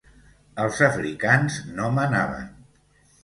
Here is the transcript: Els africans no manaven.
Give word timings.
Els 0.63 0.79
africans 0.85 1.57
no 1.79 1.89
manaven. 1.99 2.47